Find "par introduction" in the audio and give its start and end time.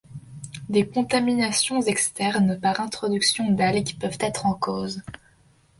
2.59-3.51